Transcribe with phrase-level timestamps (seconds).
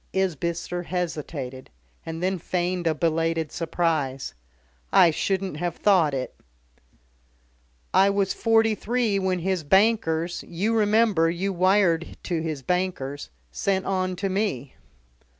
[0.13, 1.69] Isbister hesitated,
[2.07, 4.33] and then feigned a belated surprise.
[4.91, 6.33] "I shouldn't have thought it."
[7.93, 13.85] "I was forty three when his bankers you remember you wired to his bankers sent
[13.85, 14.73] on to me."